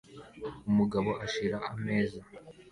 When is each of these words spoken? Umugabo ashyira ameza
Umugabo 0.69 1.09
ashyira 1.25 1.57
ameza 1.71 2.19